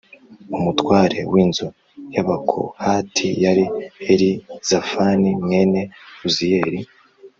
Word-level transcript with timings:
Umutware 0.57 1.19
w 1.31 1.33
inzu 1.43 1.67
y 2.13 2.17
Abakohati 2.21 3.27
yari 3.45 3.65
Elizafani 4.11 5.29
mwene 5.43 5.81
Uziyeli 6.27 6.79